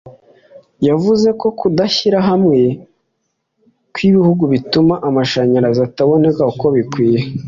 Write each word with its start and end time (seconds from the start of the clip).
yavuze 0.87 1.27
ko 1.39 1.47
kudashyira 1.59 2.19
hamwe 2.29 2.59
kw’ibihugu 3.93 4.43
bituma 4.53 4.93
amashanyarazi 5.07 5.81
ataboneka 5.87 6.41
uko 6.51 6.65
bikwiye 6.75 7.19